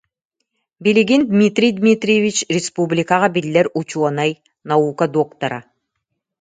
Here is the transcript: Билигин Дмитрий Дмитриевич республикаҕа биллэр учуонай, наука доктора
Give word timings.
Билигин 0.83 1.21
Дмитрий 1.31 1.71
Дмитриевич 1.79 2.37
республикаҕа 2.55 3.27
биллэр 3.35 3.67
учуонай, 3.79 4.31
наука 4.71 5.05
доктора 5.17 5.59